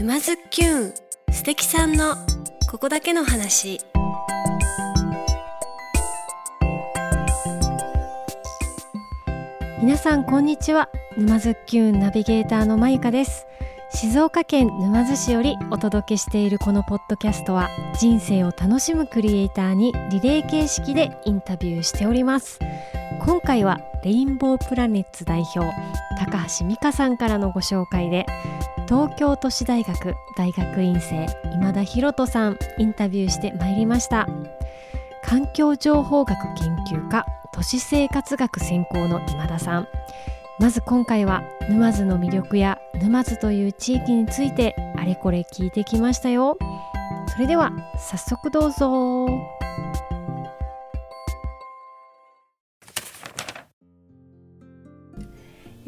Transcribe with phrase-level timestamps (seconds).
[0.00, 0.94] 沼津きゅん
[1.30, 2.14] 素敵さんの
[2.70, 3.82] ここだけの話。
[9.82, 10.88] 皆さんこんにちは。
[11.18, 13.46] 沼津きゅんナビゲーターのまゆかです。
[13.92, 22.58] 静岡県沼津市よりお届けしているこのポッドキャストは人生を楽しむクリエイターにリレー形式でインタビューしております。
[23.20, 25.70] 今回はレインボープラネッツ代表
[26.18, 28.24] 高橋美香さんからのご紹介で
[28.90, 31.24] 東京都市大学大学院生
[31.54, 34.26] 今田博人さんインタビューしてまいりました。
[35.22, 39.88] 環境情報学研究家都市生活学専攻の今田さん。
[40.58, 46.58] まず今回は沼津の魅力や沼津という地域についてあれこれ聞いてきましたよ。
[47.28, 49.28] それでは早速どうぞ。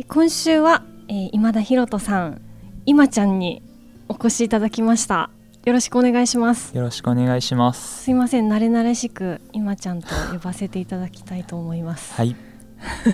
[0.06, 2.51] 今週は、えー、今田博人さん
[2.84, 3.62] 今ちゃんに
[4.08, 5.30] お越しいただきました。
[5.64, 6.76] よろしくお願いします。
[6.76, 8.02] よろしくお願いします。
[8.02, 8.48] すいません。
[8.48, 12.12] 慣れ慣れしく今ちゃんと呼ばせていただきたいと思います。
[12.14, 12.34] はい。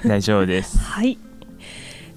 [0.06, 0.78] 大丈夫です。
[0.80, 1.18] はい。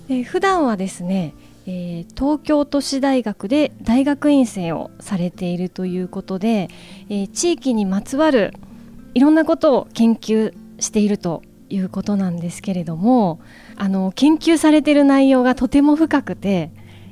[0.07, 1.33] で普段はですね、
[1.67, 6.69] えー、東京都市大学で大学院生をされているということで、
[7.09, 8.53] えー、地域にまつわる
[9.13, 13.41] いろんなことを研究しているということなんですけれども
[13.75, 16.71] あの研究されている内容がとても深くて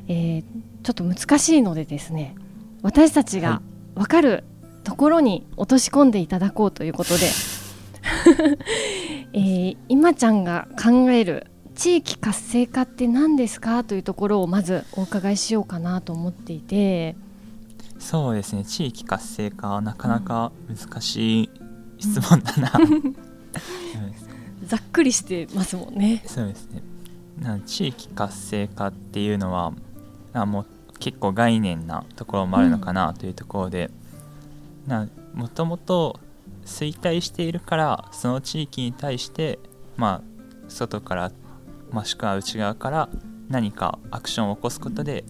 [0.09, 0.43] えー、
[0.83, 2.35] ちょっと難しいのでですね
[2.81, 3.61] 私たちが
[3.95, 4.43] 分かる
[4.83, 7.29] ところに落とし込んでいただこうということで、
[9.33, 17.16] えー、今ちゃんが考える地域活性化って何ですかというところをまずお伺いしようかなと思っていて。
[17.99, 18.63] そうですね。
[18.63, 21.49] 地域活性化はなかなか難しい
[21.99, 22.71] 質問だな、
[24.66, 26.23] ざっくりしてますもんね。
[26.25, 26.81] そうですね。
[27.66, 29.73] 地域活性化っていうのは
[30.33, 30.66] あもう
[30.99, 33.89] 結構概念なところもあるのかなというところで、
[34.88, 36.19] うん、もともと
[36.66, 39.59] 衰退しているからその地域に対して
[39.97, 41.31] まあ外から
[41.91, 43.09] もしくは内側から
[43.47, 45.23] 何かアクションを起こすことで、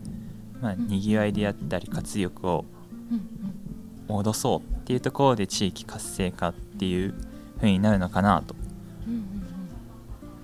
[0.62, 2.66] まあ、にぎわいであったり活力を
[4.08, 7.14] 戻そうっていうところで地域活性化っていう
[7.58, 8.56] 風になるのかなと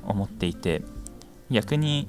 [0.07, 0.83] 思っていて。
[1.49, 2.07] 逆に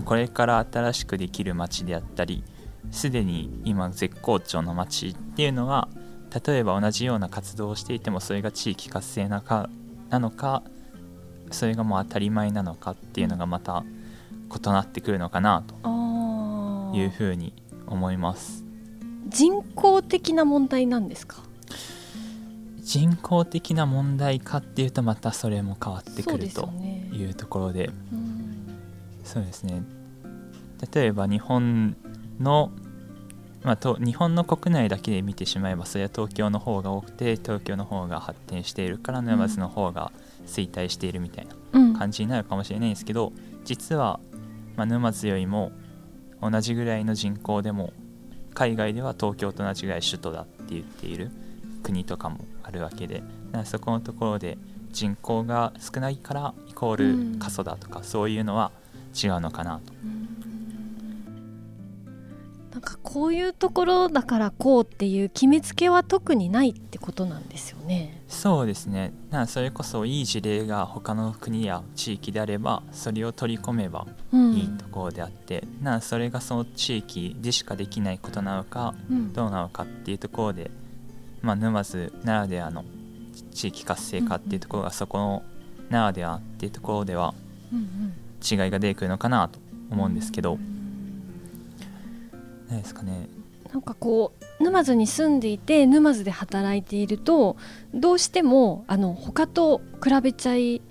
[0.00, 2.42] これから新しくできる街であったり
[2.90, 5.88] すでに今絶好調の街っていうのは
[6.46, 9.68] 例えば同じような活動をしていてもそれが地域活性なか
[10.08, 10.62] なのか
[11.50, 13.84] それがもう当たり前なのかっていうのがまた
[14.54, 17.52] 異なってくるのかなというふうに
[17.86, 18.64] 思います。
[19.28, 21.42] 人工的な問題なんですか？
[22.80, 26.70] 人工的な問題かっていうとまたそれも変わってくると
[27.12, 27.90] いうところで。
[29.24, 29.82] そうですね。
[30.94, 31.96] 例えば日本
[32.40, 32.72] の、
[33.62, 40.10] まあ、と日本の国内だけで見てしまえばそれは東京の方が多くて東京の方が発展しているから沼津の方が
[40.46, 43.32] 衰退しているみたいな感じになるかもしれないんですけど、
[43.64, 44.18] 実は、
[44.76, 45.70] まあ、沼津よりも
[46.40, 47.92] 同じぐらいの人口でも
[48.54, 51.30] 海外では東京と同じぐらい首都だって言っている
[51.84, 53.22] 国とかもあるわけで
[53.64, 54.58] そこのところで
[54.90, 58.72] 人口が少ないからイコール過疎だとか、そういうのは
[59.12, 59.92] 違うのかなと。
[62.72, 68.22] なんかこういうところだからこうっていう決めつけは特にないってことなんですよね。
[68.28, 69.12] そうですね。
[69.30, 80.70] なそれこそいい事例が他の国や地域であればそれを取り込めばいいところであって、うん、なそれがその地域でしかできないことなのか、うん、どうなのかっていうところで、
[81.42, 82.86] まあ、沼津ならではの
[83.52, 85.42] 地域活性化っていうところがそこの
[85.90, 87.34] ならではっていうところでは、
[87.70, 89.58] うんうん違いが出てくるのかなと
[89.90, 90.58] 思うんですけど
[92.68, 93.28] 何ですかね
[93.72, 97.56] なんかこう沼津に住んでいて沼津で働いていると
[97.94, 100.82] どうしてもあの他と比べちゃい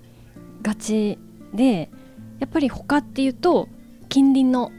[0.62, 1.18] がち
[1.54, 1.90] で
[2.40, 3.68] やっぱり他っていうと
[4.08, 4.72] 近隣の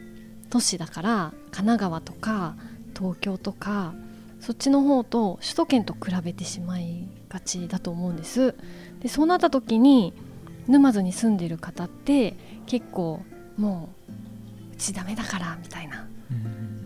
[0.50, 2.56] 都市だから神奈川とか
[2.96, 3.94] 東京とか
[4.40, 8.54] そっちの方と首都圏と比べてしまいがちだと思うんです。
[9.00, 10.12] でそうなった時に
[10.68, 12.34] 沼津に住んでる方って
[12.66, 13.22] 結構
[13.56, 16.06] もううちダメだからみたいな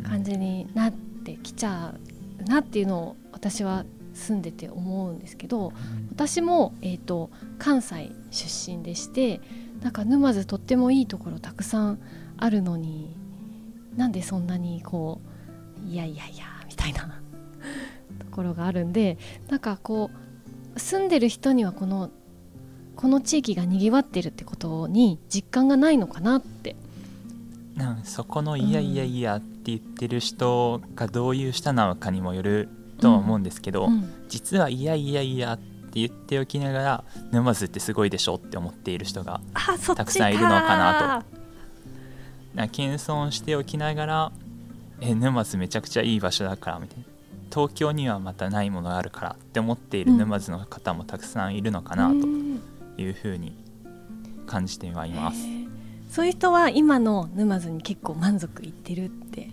[0.06, 1.94] 感じになってきちゃ
[2.40, 3.84] うなっていうのを私は
[4.14, 5.72] 住んでて思うんですけど
[6.10, 9.40] 私も、えーと、関西出身でして
[9.80, 12.00] なんか沼津とってもいいところたくさん
[12.36, 13.14] あるのに
[13.96, 15.20] なんでそんなにこ
[15.86, 17.20] ういやいやいやみたいな
[18.19, 20.10] ところがあるんでなんかこ
[20.74, 22.10] う住んでる人にはこの
[22.98, 26.74] この地域がにぎわってるってことに実感がないのかなって。
[28.02, 32.68] そこの「いやいやいや」って言ってる人がどういう人なのかにもよる
[33.00, 39.40] とは思うんですけど、うん、実は「いやいやいや」って言っておきながら沼津ってすごいでしょって思っている人が
[39.94, 41.38] たくさんいるのかなと。
[42.56, 44.32] な謙遜しておきながら
[45.00, 47.04] 「え沼津めちゃくちゃいい場所だから」みたいな。
[47.50, 52.26] 東京にはまたないものがあるからって思っている沼津の方もたくさんいるのかなと
[52.98, 53.56] いうふうに
[54.46, 55.38] 感じてはいます。
[56.10, 59.50] そういう人は今の沼津に結構満足いってるって。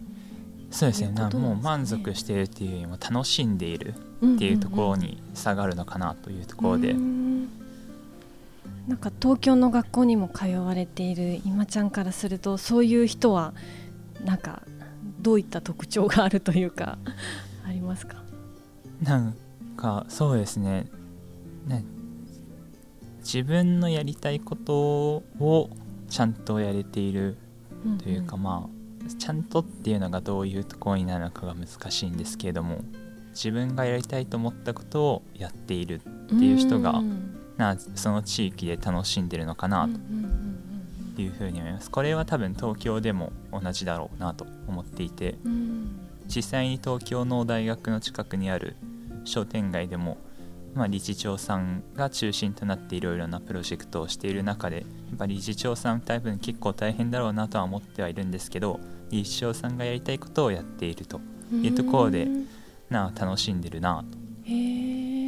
[0.71, 1.11] そうですね。
[1.11, 3.93] なもう満足しているっていうよりも楽しんでいる
[4.25, 13.53] っていうところに下がるのかなというところで、なんか東京の学校にも通われている今ちゃんからするとそういう人は
[14.23, 14.61] なんか
[15.21, 16.97] どういった特徴があるというか
[17.67, 18.17] ありますか？
[19.01, 19.35] なん
[19.75, 20.87] かそうですね。
[21.67, 21.83] ね
[23.25, 24.75] 自分のやりたいこと
[25.39, 25.69] を
[26.09, 27.37] ちゃんとやれている
[28.01, 32.81] というか、うんうん、まあちゃんとっていうのがどういうところになるのかが難しいんですけれども
[33.31, 35.99] 自分がやりたいと思ったことをやっているっ
[36.29, 37.01] ていう人が、
[37.57, 39.89] なその地域で楽しんでるのかな
[41.15, 41.91] というふうに思います。
[41.91, 45.35] これは多分東京でも同じだろうなと思っていて、
[46.27, 48.77] 実際に東京の大学の近くにある
[49.25, 50.17] 商店街でも
[50.75, 54.83] まあ、理事長さんが中心となっていろいろなプロジェクトをしている中でや
[55.15, 62.27] っぱ理事長さん多分結構大変だろうなとは思ってはいるんですけど理事長さんがやりたいことをやっているというところで
[62.89, 64.17] な楽しんでるなと。
[64.51, 65.27] へ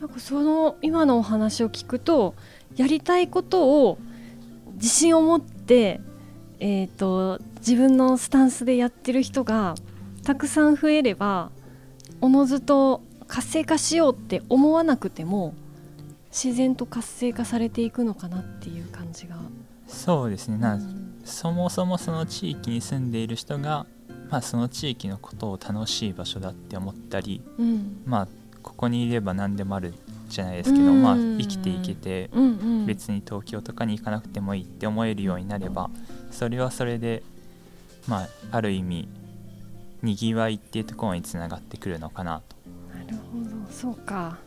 [0.00, 2.34] なんかその今のお話を聞くと
[2.76, 3.98] やりたいことを
[4.74, 6.00] 自信を持って、
[6.58, 9.76] えーと自分のスタンスでやってる人が
[10.24, 11.52] たくさん増えれば
[12.20, 13.02] おのずと
[13.32, 15.54] 活性化しようって思わなくても
[16.30, 19.36] 自然と活性化されていくのかなっていう感じが。
[19.86, 20.58] そうですね。
[20.58, 23.86] な、うん、そもそもその地域に住んでいる人が、
[24.28, 28.28] まあ、その地域のことを楽しい場所だって思ったり、うん、まあ
[28.62, 29.94] ここにいれば何でもある
[30.28, 32.28] じゃないですけど、まあ、生きていけて、
[32.86, 35.88] 別に東京とかに行かなくてもいいって思えるようになれば
[36.30, 37.22] それはそれで、
[38.06, 39.08] まあ、ある意味
[40.02, 42.56] にぎわいっていうところにつながってくるのかなと
[43.02, 43.72] るほど。
[43.72, 44.38] そうか。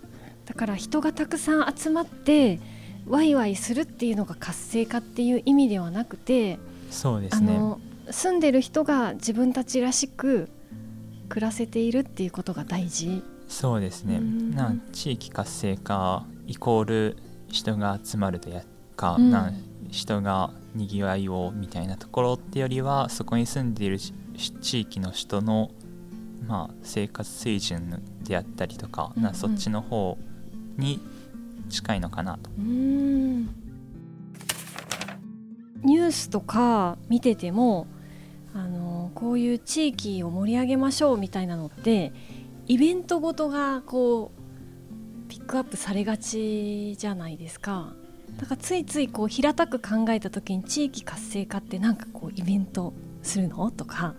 [0.45, 2.59] だから人がたくさん集まって
[3.07, 6.59] ワイワイするっていうのが活性化っていう意味ではなくて
[6.91, 7.59] そうですね。
[8.11, 10.49] 住んでる人が自分たちらしく
[11.29, 13.23] 暮らせているっていうことが大事。
[13.47, 14.19] そうですね。
[14.19, 17.17] な地域活性化イコール
[17.49, 18.63] 人が集まるでや
[18.95, 19.51] か、うん、な
[19.89, 25.71] 人がにぎわいをみたいなところってよりはそこに住んでいる地域の人の
[26.47, 30.17] まあ、生活水準であったりとか、うんうん、そっちの方
[30.77, 30.99] に
[31.69, 32.49] 近いのかなと。
[35.85, 37.85] ニュースとか見てても
[38.55, 42.11] あのこういう地域を盛り上げましょうみたいなのって
[42.67, 47.93] イベントごとがこうピックアップされがちじゃないですか。
[48.37, 54.15] だからついついこう平たく考えた時に地域活性化ってなんかこうイベントするのとか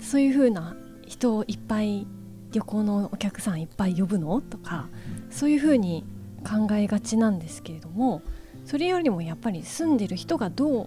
[0.00, 0.76] そういう風な
[1.10, 2.06] 人をいっぱい
[2.52, 4.40] 旅行のお客さんいっぱい呼ぶの？
[4.40, 4.86] とか
[5.28, 6.04] そういうふうに
[6.48, 8.22] 考えがちなんですけれども
[8.64, 10.86] それよりもやっぱり住んでる人がど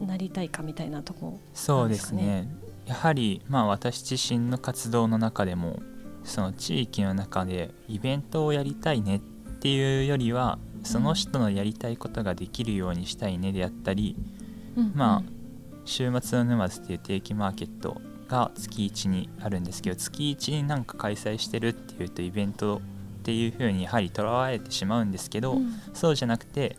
[0.00, 2.48] うなりたいかみたいなとこ、ね、そうですね。
[2.86, 5.80] やはりまあ私自身の活動の中でも
[6.24, 9.20] その地域の中でイベントをやりたいねっ
[9.60, 14.16] ていうよりはその人のやりたいことができるようにしたいねであったり、
[14.76, 15.30] うんうん、まあ
[15.84, 22.80] 週末の沼津っていう定期マーケットが月1にあるんですけど月1になんか開催してるっていうとイベントっ
[23.22, 26.76] ていう風にやはりとらわれてしまうんですけど、うん、そうじゃなくて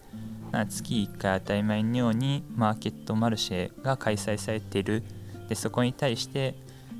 [0.69, 5.03] 月1回当たり前のようにマーケットマルシェが開催されている。
[5.47, 6.55] でそこに対して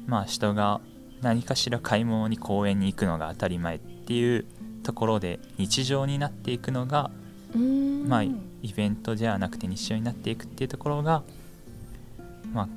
[0.08, 0.82] まあ人が
[1.22, 4.46] 何かしら買い物に公園に行くのが当たり前っていう
[4.84, 7.12] ところで日常になっていくのが
[8.08, 8.34] まあイ
[8.76, 11.24] ベントではなくて日常になっていくっていうところが
[12.52, 12.70] まあ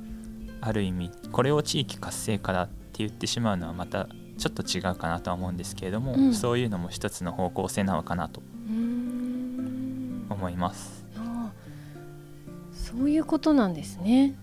[0.61, 8.41] ある意味これを地域活性化だって言ってしまうのはまたちょっと違うかなとは思うんですけれども、うん、そういうのも一つの方向性なのかなと
[10.29, 11.03] 思います。
[12.71, 14.35] そういうことなんですね。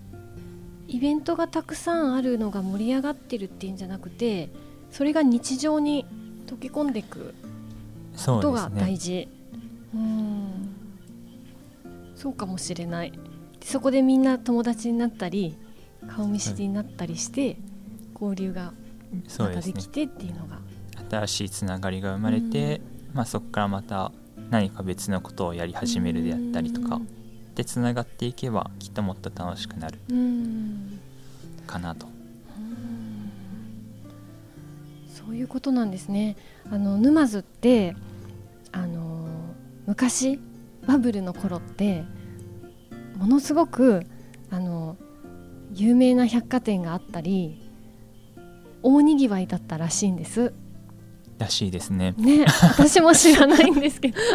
[0.88, 4.50] イベントがたくさんあるのが盛り上がってるっていうんじゃなくて
[4.90, 6.04] それが日常に
[6.49, 7.32] 溶け込んでいく
[8.26, 9.28] ことが大事。
[9.94, 10.50] う、ね、ん。
[12.16, 13.12] そうかもしれない。
[13.62, 15.56] そこでみんな友達になったり
[16.09, 17.57] 顔見知りになったりして、
[18.14, 18.73] 交流が
[19.38, 20.62] またできてっていうのが、ね、
[21.11, 22.80] 新しいつながりが生まれて、
[23.12, 24.12] まあ、そこからまた
[24.50, 27.00] 何か別のことをやり始めるであったりとかっ
[27.50, 29.99] ってつながっていけばきっともっと楽しくなる
[31.66, 32.07] かなと。
[35.09, 36.37] そういうことなんですね。
[36.71, 37.95] あの沼津って
[38.73, 39.28] あの
[39.87, 40.40] 昔
[40.87, 42.04] バブルの頃って
[43.16, 44.07] ものすごく
[44.50, 44.97] あの
[45.75, 47.61] 有名な百貨店があったり
[48.83, 50.53] 大にぎわいだったらしいんです。
[51.39, 52.15] らしいですね。
[52.19, 54.19] ね、私も知らないんですけど。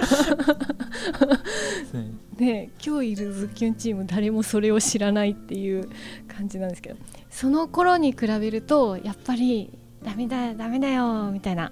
[2.38, 5.88] ね、今日いるズッキュンチーム誰もそれを知らないっていう
[6.28, 6.98] 感じなんですけど。
[7.30, 9.72] その頃に比べるとやっぱり
[10.04, 11.72] ダメだよダメだよみたいな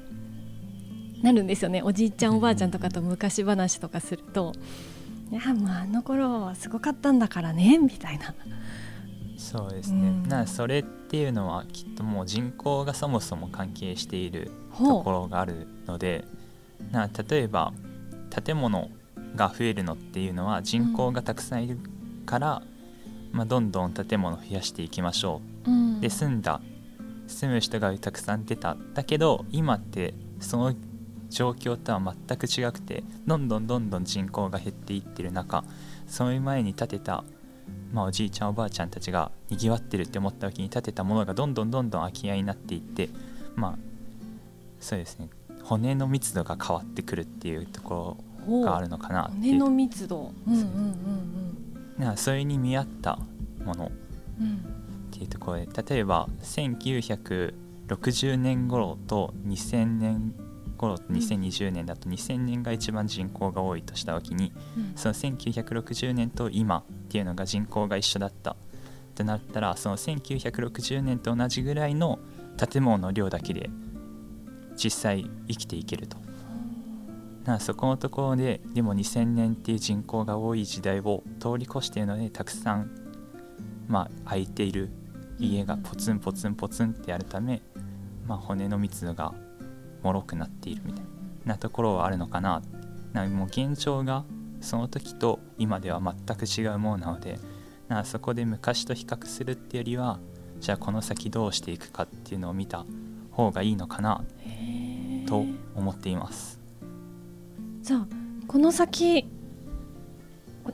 [1.22, 1.82] なるんですよね。
[1.82, 4.54] おじいちゃんおばあちゃんとかと昔話とかすると
[5.32, 8.36] 「いやもうあの頃すごかったんだからね」みたいな。
[9.44, 16.24] そうですね、うん、なそれっていうのはきっともう人口がそもそも関係しているところがあるので
[16.92, 17.74] な例えば
[18.46, 18.90] 建物
[19.36, 21.78] が増えるのっていうのは人口がたくさんいる
[22.26, 22.64] から、
[23.32, 26.62] うん、まあ、どんどん建物を増やしていきましょう、うん、で住んだ
[27.28, 28.78] 住む人がたくさん出た。
[28.94, 30.76] だけど今ってその
[31.30, 35.64] 状況とは全く違くてどんどんどんどん人口が減っていってる中
[36.06, 37.24] その前に建てた
[37.94, 43.10] まあ、おじいちゃんおばあちゃんたちがにぎわってるって思った時に建てたものがどんどんどんどん空き家になっていって
[43.56, 43.78] まあ
[44.80, 45.30] そうですね。
[45.64, 53.18] 骨の密度が変わってくるっていうところがあるのかな骨の密度、うんうんうんうん、それに見合った
[53.64, 53.86] もの。
[53.86, 53.90] っ
[55.16, 60.34] ていうところで例えば1960年頃と2000年
[60.84, 68.52] 頃2020年だと2000年が一番人口が多いとした時に、うん、その1960年と今っていうのが人口が一緒だった。
[68.52, 68.56] っ
[69.16, 72.18] てなったらその1960年と同じぐらいの
[72.58, 73.70] 建物の量だけで
[74.76, 76.18] 実際生きていけると。
[77.46, 82.90] なそこのところででも2000年っていう人口が多い時代を通り越しているのでたくさん
[83.88, 84.90] まあ空いている
[85.40, 87.62] 家がポツンポツンポツンってやるため、
[88.26, 89.34] まあ、骨の密度が
[90.04, 91.06] 脆くなっているみたい
[91.46, 92.62] なところはあるのかな
[93.14, 94.24] なもう現状が
[94.62, 97.40] その時と今では全く違うものなので
[97.88, 100.20] なそこで昔と比較するってよりは
[100.60, 102.86] じゃあこの先どうしていくかっていうのを見た
[103.32, 104.24] 方がいいのかな
[105.28, 105.46] と
[105.76, 106.60] 思っています。
[107.82, 108.08] じゃあ
[108.48, 109.28] この先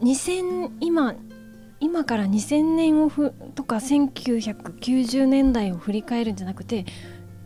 [0.02, 1.16] 2000今
[1.80, 6.86] 今から2000年をふとか1990年代を振り返るんじゃなくて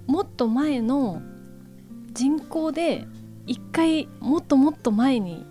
[0.07, 1.21] もっと前の
[2.13, 3.05] 人口で
[3.45, 5.45] 一回もっともっと前に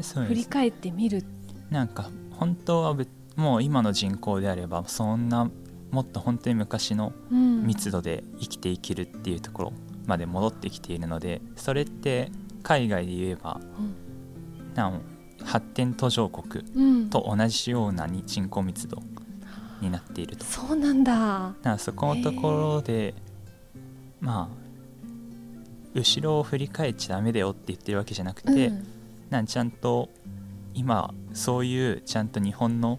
[0.00, 1.24] 振り返ってみる。
[1.70, 2.96] なんか本当は
[3.36, 5.50] もう今の人口であればそんな
[5.90, 9.72] もっと本当に昔の密度で生きていけるっていうところ
[10.06, 12.30] まで戻ってきているのでそれって
[12.62, 13.60] 海外で言えば、
[14.76, 15.00] うん、
[15.44, 16.64] 発展途上国
[17.10, 19.02] と同じような人口密度
[19.80, 21.54] になっていると、そうなんだ。
[21.62, 23.14] だそこのところで
[24.20, 24.63] まあ
[25.94, 28.86] 後ろを振り返っちゃダメだよって言ってるわけじゃなくて、うん、
[29.30, 30.10] なんちゃんと
[30.74, 32.98] 今そういうちゃんと日本の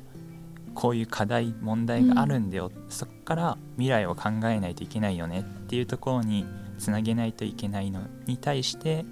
[0.74, 6.46] こういう課題問題があるんだよ、うん、そこから未来を考えないといけないよねっていうところに
[6.78, 9.06] つなげないといけないのに対して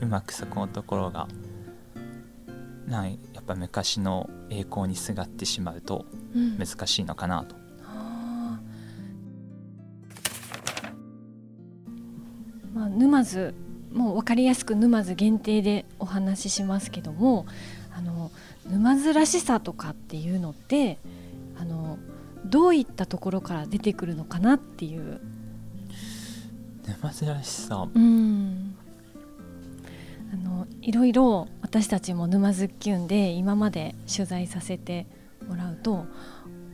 [0.00, 1.28] うまくそこのところが
[2.86, 6.06] なやっぱ昔の栄光にすがってしまうと
[6.58, 7.57] 難しいのかなと。
[12.98, 13.54] 沼津
[13.92, 17.46] もう分かりやすく沼津限定でお話ししますけども
[17.96, 18.30] あの
[18.68, 20.98] 沼津らしさとかっていうのって
[21.58, 21.98] あの
[22.44, 25.20] どういったところから出てくるのかなっていう。
[26.86, 27.88] 沼津らしさ。
[27.92, 28.76] うん。
[30.32, 35.06] あのいろいろ私たちも沼津キュンで今まで取材させて
[35.48, 36.04] もらうと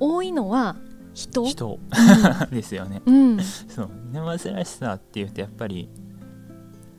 [0.00, 0.76] 多いのは
[1.14, 1.44] 人？
[1.46, 3.90] 人、うん、 ですよね、うん、そう。
[4.12, 5.88] 沼津らしさっていうとやっぱり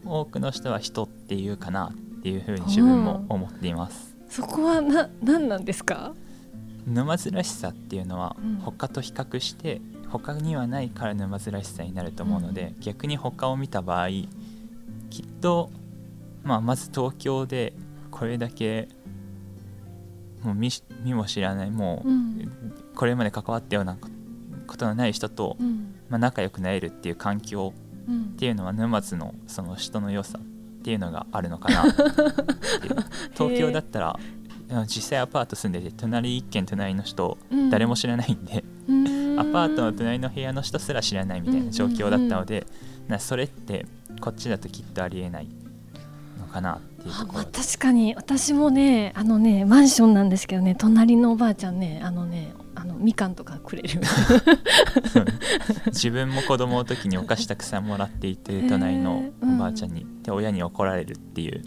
[0.06, 6.14] 多くの人は人っていうかなっていうふうに自分も思っています、そこはな何なんですか？
[6.88, 14.10] 沼津らしさっていうのは、他と比較して他にはないから沼津らしさになると思うので、うん、逆に他を見た場合
[15.10, 15.72] きっと、
[16.44, 17.74] まあ、まず東京で
[18.12, 18.88] これだけ
[20.44, 20.70] もう見
[21.04, 23.98] 見も知らないもう、これまで関わったような
[24.68, 25.58] ことのない人と、
[26.10, 27.74] まあ、仲良くなれるっていう環境
[28.10, 30.42] っていうのは沼津のその人の良さっ
[30.84, 31.84] ていうのがあるのかな
[33.34, 34.20] 東京だったら
[34.88, 37.38] 実際アパート住んでて隣一軒隣の人、
[37.70, 38.64] 誰も知らないんで
[39.38, 42.66] アパートの隣の部屋の人すら知らないみたいな状況だったので、
[43.08, 43.86] なそれって
[44.22, 45.48] こっちだときっとありえない
[46.40, 54.02] のかなっていうところ、まあ、確かに私もねあのねマンションなんですけどね隣のおばあちゃんねあのねあのみかんとかくれる。
[55.88, 61.64] 自分も子供の時にお菓子たくさんもらっていて隣のおばあちゃんに、うん、で親に怒られるっていう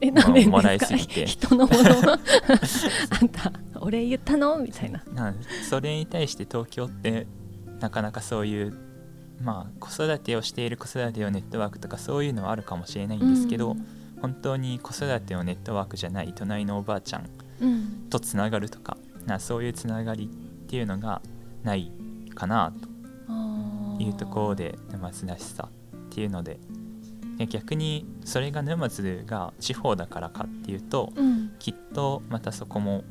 [0.00, 1.26] えなんでもらいすぎて。
[1.26, 2.12] 人のもの。
[3.20, 4.58] あんた俺言ったの？
[4.58, 5.02] みたいな。
[5.68, 7.26] それに対して東京って
[7.80, 8.74] なかなかそういう
[9.42, 13.86] まあ子育てをしている子育てをネットワークとかそういうのはあるかもしれないんですけど、うん、
[14.20, 17.28] 本当に子育てをネットワークじゃない隣のおばあちゃん
[18.08, 18.96] とつながるとか、
[19.26, 21.22] なそういうつながりっていうのが
[21.62, 21.92] ない
[22.34, 22.88] かなと。
[24.00, 26.60] いうところで沼津らしさっていうので。
[27.46, 33.04] 逆にそれが沼津が地方だからかっていうと、うん、きっとまたそこも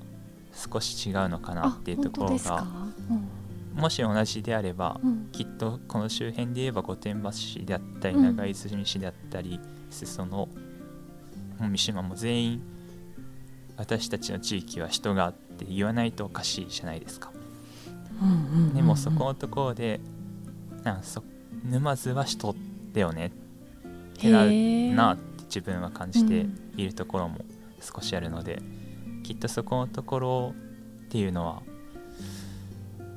[0.53, 2.67] 少し違うのかなっていうところが、
[3.09, 9.59] うん、もし同じであれば、うん、きっとこの周辺で言えば御殿場市であったり長泉市であったり、
[9.89, 10.49] 裾野
[11.59, 12.61] 三島も全員
[13.77, 17.31] 私たちの地域は人がって言わないとおかしいじゃないですか。
[18.73, 19.99] でもそこのところで
[20.83, 21.23] なそ
[21.63, 22.55] 沼津は人
[22.93, 27.39] だよねってなるなって自分は感じているところも
[27.79, 28.55] 少しあるので、
[29.07, 30.53] うん、きっとそこのところ
[31.05, 31.61] っていうのは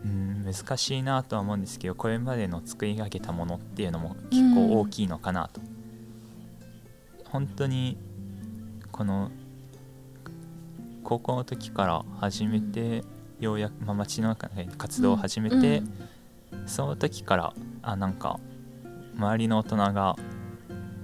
[0.04, 5.60] うん難しいなとは思うんですけどこれまでの作り上げたものっていうのも結構大きいのかなと。
[5.60, 7.96] うん、本当に
[8.92, 9.30] この
[11.10, 13.02] 高校の時から始めて、
[13.40, 15.82] ようやく、まあ、街の中で活動を始めて、
[16.66, 17.52] その時から
[17.82, 18.38] あなんか
[19.16, 20.16] 周りの大人が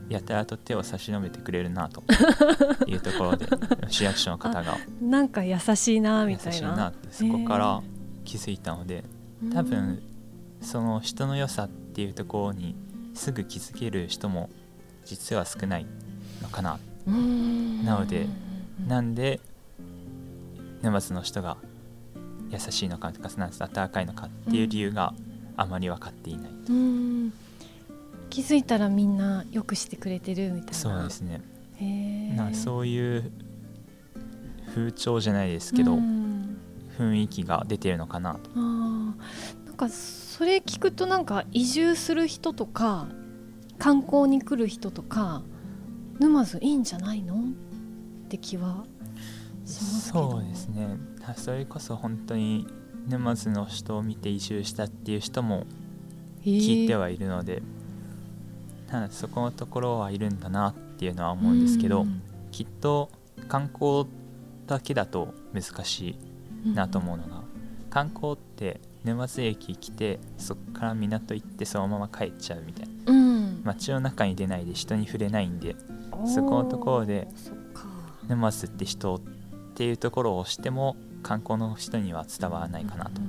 [0.08, 2.04] やたらと手を差し伸べてくれるなと
[2.86, 3.48] いうところで
[3.88, 4.78] 市役所の方が。
[5.02, 6.52] なんか優しいなみたいな。
[6.52, 7.82] 優しいなってそこから
[8.25, 9.02] 気づいたので
[9.52, 10.00] 多分
[10.60, 12.76] その人の良さっていうところに
[13.14, 14.50] すぐ気づける人も
[15.04, 15.86] 実は少ない
[16.42, 16.78] のかな。
[17.06, 18.28] なので
[18.86, 19.40] なんで
[20.83, 21.56] 沼津の人が
[22.50, 25.14] 優しいのかとか温かいのかっていう理由が
[25.56, 27.33] あまり分かっていないと、うん、
[28.30, 30.75] 気づいたらみんなよくしてくれてるみたいな。
[30.75, 31.41] そうですね。
[32.36, 33.30] なそういう
[34.75, 36.58] 風潮じゃないですけど、うん、
[36.99, 38.50] 雰囲気が出てるのかなと。
[38.58, 38.62] な
[39.12, 39.15] ん
[39.76, 43.08] かそれ聞くとなんか移住する人とか
[43.78, 45.43] 観光に来る人とか
[46.19, 47.34] 沼津いいんじゃないの？
[47.34, 47.39] っ
[48.28, 48.84] て気は
[49.67, 50.97] そうですね。
[51.37, 52.67] それこそ本当に
[53.09, 55.67] 沼津の人を見て移住したっていう人も
[56.45, 57.63] 聞いてはいるので、
[58.89, 63.11] ただそこのところはいるんだなっていうのは思うんですけど、うん、きっと
[63.49, 64.07] 観光
[64.67, 66.17] だけだと難し
[66.65, 67.45] いなと思うのが、うん、
[67.91, 75.76] 観光って沼津駅来てそこから港行ってそのまま帰っちゃうみたいな、うん、街の中に出ないで人に触れないんで
[76.26, 77.29] そこのところで
[78.29, 79.21] 沼津って人
[79.76, 83.21] っていうところをしても観光の人には伝わらないかなと。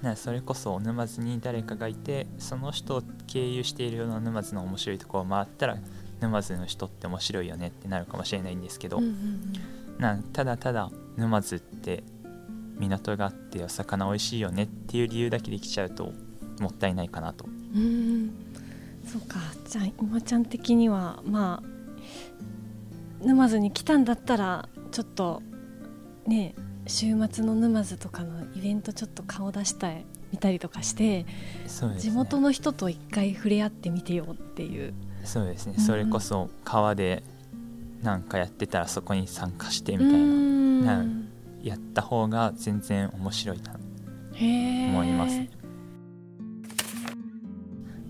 [0.00, 5.76] なそれこそ沼津に誰かがいてその人を経由しているような沼津の面白いところを回ったら
[6.20, 8.98] 沼津の人って面白いよねってなるかもしれないんですけど、
[9.98, 12.02] なただただ沼津って
[12.78, 16.14] 港があってお魚美味しいよねっていう理由だけで来ちゃうと
[16.60, 17.44] もったいないかなと。
[17.74, 18.30] うん
[19.06, 21.72] そうかじゃあ今ちゃん的にはまあ
[23.24, 25.42] 沼津に来たんだったらちょっと
[26.26, 26.54] ね
[26.86, 31.26] 週末の沼津とかのイベントちょっと顔出したい見たりとかして、ね、
[31.98, 34.94] 地元の人と一回触れ合ってみてよっていう。
[35.24, 37.22] そうですね、うん、それこそ川で
[38.02, 41.04] なんかやってたらそこに参加してみたいな
[41.62, 43.76] やった方が全然面白いな
[44.34, 45.36] 思います、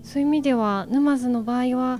[0.01, 1.99] そういう意味では沼津の場合は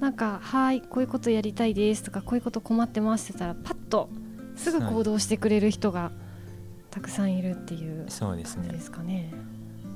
[0.00, 4.08] なんか「はいこういうことやりたいです」とか「こういうこと困ってます」って言ったらパッと
[4.56, 6.10] すぐ行動してくれる人が
[6.90, 8.68] たくさんいるっていうそうですね。
[8.68, 9.32] ですかね。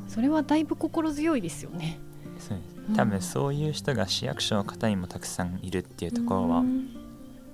[0.08, 1.98] それはだいぶ心強いですよね。
[2.38, 2.96] そうです。
[2.96, 6.64] 多分そういう人が市役所の方にもたくさんいるっていうところは、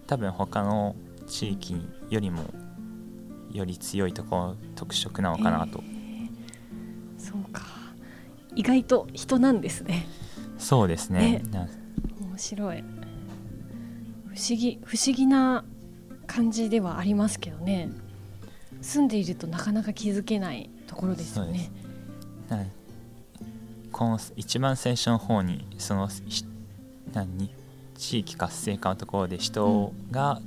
[0.06, 1.76] 多分他の地域
[2.10, 2.42] よりも
[3.52, 6.30] より強いところ特色なのかなと、えー、
[7.18, 7.62] そうか。
[8.54, 10.06] 意外と人なんですね。
[10.58, 11.42] そうですね
[12.38, 12.84] 面白い。
[14.28, 15.64] 不思議不思議な
[16.28, 17.90] 感じではありますけどね。
[18.80, 21.72] 住んでいるとなかなか気づけないところですよね。
[22.48, 22.70] はい、
[23.90, 26.08] この一番最初の方にその
[27.12, 27.50] 何？
[27.96, 30.40] 地域活性化のところで人が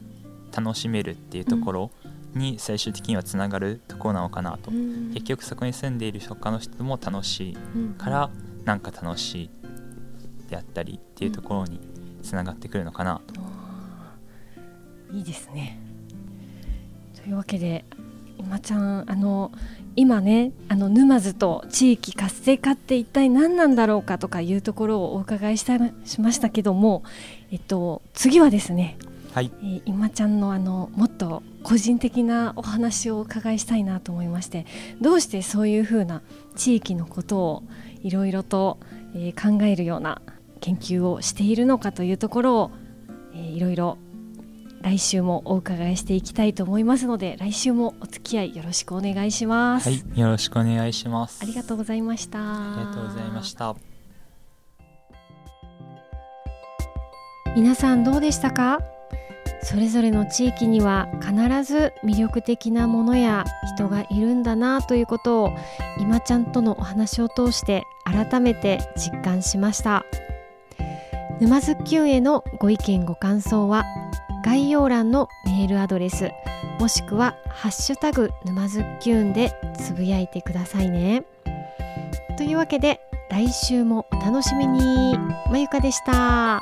[0.55, 1.91] 楽しめるっていうところ
[2.33, 7.57] に最終的にはつながるところなのかなと、うん、結局そこに住んでいる他の人も楽しい
[7.97, 8.29] から、
[8.63, 9.49] なんか楽しい
[10.51, 11.79] であったりっていうところに
[12.21, 13.41] つながってくるのかなと。
[15.13, 15.77] いいですね
[17.21, 17.83] というわけで
[18.37, 19.51] 今ちゃんあの
[19.95, 27.03] 今ねあの沼津と地域活性化って一体何なんだろうかとかいうところをお伺いしたしましたけども、
[27.51, 28.97] えっと、次はですね、
[29.33, 34.65] はいえー、今ちゃんのあのもっと個人的なお話をお伺いしたいなと思いまして
[35.01, 36.21] どうしてそういうふうな
[36.55, 37.63] 地域のことを
[38.01, 38.79] いろいろと、
[39.13, 40.21] えー、考えるような
[40.61, 42.71] 研究をしているのかというところを、
[43.33, 43.97] えー、いろいろ
[44.81, 49.89] 来週もお伺いしていきたいと思いますので来週もお付き合いよろしくお願いします。
[49.89, 51.39] はいよろしくお願いします。
[51.43, 52.39] ありがとうございました。
[52.39, 53.75] ありがとうございました。
[57.55, 58.79] 皆さんどうでしたか？
[59.63, 63.45] それぞれの地域には必ず魅力的なものや
[63.75, 65.51] 人がいるんだなということを
[65.99, 70.03] 今ちゃんとのお話を通して改めて実感しました
[71.41, 73.83] 沼津きゅんへのご意見ご感想は
[74.45, 76.29] 概要欄のメールアドレス
[76.79, 81.23] もしくは「ハッシュタグ沼津きゅん」でつぶやいてくださいね。
[82.37, 83.01] というわけで
[83.31, 85.17] 来週もお楽しみに
[85.49, 86.61] まゆかでした。